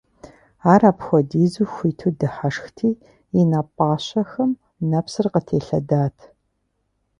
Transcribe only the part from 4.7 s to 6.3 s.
нэпсыр къытелъэдат.